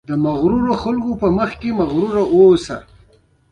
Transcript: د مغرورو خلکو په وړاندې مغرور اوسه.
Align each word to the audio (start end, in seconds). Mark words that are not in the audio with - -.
د 0.09 0.11
مغرورو 0.25 0.73
خلکو 0.83 1.11
په 1.21 1.27
وړاندې 1.37 1.69
مغرور 1.79 2.15
اوسه. 2.35 2.77